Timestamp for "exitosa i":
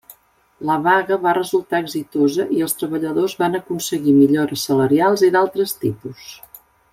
1.83-2.63